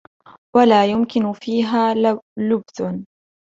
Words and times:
وَلَا 0.55 0.85
يُمْكِنُ 0.85 1.33
فِيهَا 1.33 1.93
لُبْثٌ 2.39 3.03